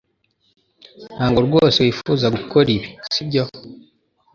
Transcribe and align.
Ntabwo 1.15 1.39
rwose 1.47 1.77
wifuza 1.85 2.27
gukora 2.37 2.67
ibi 2.77 2.89
sibyo 3.13 3.43